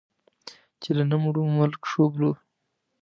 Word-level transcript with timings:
چې 0.81 0.89
له 0.97 1.03
نه 1.09 1.17
مړو، 1.23 1.43
ملک 1.57 1.81
شوبلو. 1.91 2.31